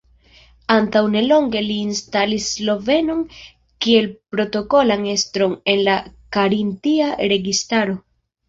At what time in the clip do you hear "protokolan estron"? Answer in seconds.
4.35-5.55